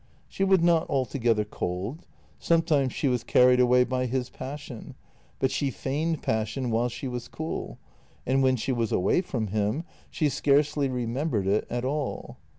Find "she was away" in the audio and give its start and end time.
8.55-9.21